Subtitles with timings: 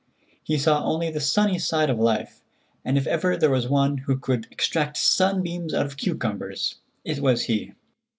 [0.41, 2.41] He saw only the sunny side of life,
[2.83, 7.43] and if ever there was one who could extract sunbeams out of cucumbers, it was
[7.43, 7.73] he.